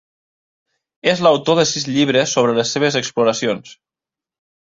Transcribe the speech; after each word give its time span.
És 1.11 1.19
l'autor 1.25 1.59
de 1.59 1.65
sis 1.73 1.85
llibres 1.91 2.33
sobre 2.39 2.57
les 2.61 2.73
seves 2.77 2.99
exploracions. 3.01 3.77